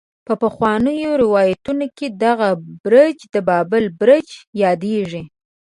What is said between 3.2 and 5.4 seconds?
د بابل برج يادېږي.